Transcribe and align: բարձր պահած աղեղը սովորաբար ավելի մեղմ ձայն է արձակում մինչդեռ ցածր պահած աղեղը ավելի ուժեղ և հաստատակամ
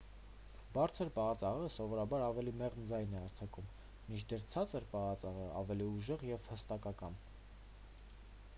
բարձր 0.75 1.09
պահած 1.17 1.43
աղեղը 1.49 1.67
սովորաբար 1.73 2.23
ավելի 2.27 2.53
մեղմ 2.61 2.87
ձայն 2.93 3.13
է 3.19 3.19
արձակում 3.19 3.69
մինչդեռ 4.07 4.47
ցածր 4.55 4.89
պահած 4.95 5.27
աղեղը 5.33 5.53
ավելի 5.61 5.91
ուժեղ 5.99 6.27
և 6.31 6.49
հաստատակամ 6.55 7.23